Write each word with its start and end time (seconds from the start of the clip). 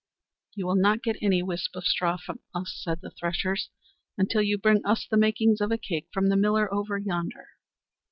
"You 0.55 0.65
will 0.65 0.73
not 0.77 1.03
get 1.03 1.17
any 1.21 1.43
whisp 1.43 1.75
of 1.75 1.83
straw 1.85 2.17
from 2.17 2.39
us," 2.55 2.75
said 2.83 3.01
the 3.01 3.11
threshers, 3.11 3.69
"until 4.17 4.41
you 4.41 4.57
bring 4.57 4.83
us 4.83 5.05
the 5.07 5.15
makings 5.15 5.61
of 5.61 5.69
a 5.71 5.77
cake 5.77 6.07
from 6.11 6.29
the 6.29 6.35
miller 6.35 6.73
over 6.73 6.97
yonder." 6.97 7.49